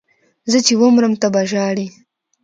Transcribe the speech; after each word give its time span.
زه 0.51 0.57
چې 0.65 0.73
ومرم 0.81 1.13
ته 1.21 1.27
به 1.33 1.41
ژاړې 1.51 1.87